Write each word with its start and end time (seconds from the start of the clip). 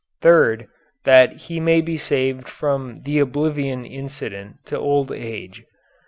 Third, 0.23 0.65
that 1.03 1.43
he 1.45 1.59
may 1.59 1.79
be 1.79 1.95
saved 1.95 2.47
from 2.49 3.03
the 3.03 3.19
oblivion 3.19 3.85
incident 3.85 4.55
to 4.65 4.79
old 4.79 5.11
age. 5.11 5.63